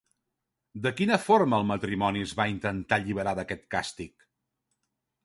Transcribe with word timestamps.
De 0.85 0.91
quina 1.01 1.19
forma 1.25 1.59
el 1.61 1.67
matrimoni 1.71 2.23
es 2.29 2.33
va 2.39 2.47
intentar 2.53 2.99
alliberar 2.99 3.35
d'aquest 3.41 3.63
càstig? 3.77 4.27